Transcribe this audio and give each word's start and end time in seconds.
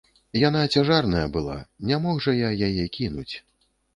Яна 0.43 0.61
цяжарная 0.77 1.25
была, 1.35 1.57
не 1.91 1.99
мог 2.05 2.23
жа 2.27 2.33
я 2.39 2.49
яе 2.69 2.85
кінуць. 2.99 3.29